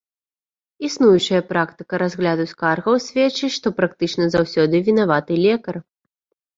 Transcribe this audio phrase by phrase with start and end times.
[0.87, 5.75] Існуючая практыка разгляду скаргаў сведчыць, што практычна заўсёды вінаваты лекар.